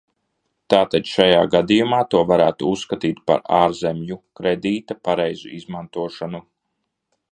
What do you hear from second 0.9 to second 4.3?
šajā gadījumā to varētu uzskatīt par ārzemju